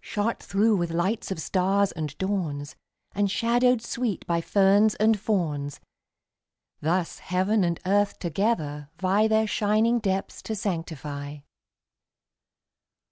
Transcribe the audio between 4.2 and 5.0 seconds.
by ferns